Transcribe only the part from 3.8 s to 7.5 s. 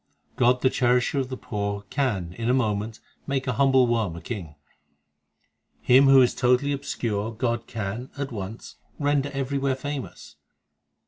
worm a king; Him who is totally obscure